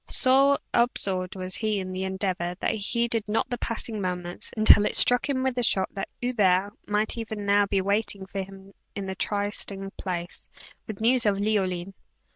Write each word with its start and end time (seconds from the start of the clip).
So 0.09 0.57
absorbed 0.73 1.35
was 1.35 1.53
he 1.57 1.79
in 1.79 1.91
the 1.91 2.05
endeavor, 2.05 2.55
that 2.59 2.71
he 2.71 2.77
heeded 2.77 3.23
not 3.27 3.51
the 3.51 3.59
passing 3.59 4.01
moments, 4.01 4.51
until 4.57 4.87
it 4.87 4.95
struck 4.95 5.29
him 5.29 5.43
with 5.43 5.55
a 5.59 5.61
shock 5.63 5.89
that 5.91 6.09
Hubert 6.19 6.71
might 6.87 7.19
even 7.19 7.45
now 7.45 7.67
be 7.67 7.81
waiting 7.81 8.25
for 8.25 8.41
him 8.41 8.73
at 8.95 9.05
the 9.05 9.13
trysting 9.13 9.91
place, 9.99 10.49
with 10.87 11.01
news 11.01 11.27
of 11.27 11.37
Leoline. 11.39 11.93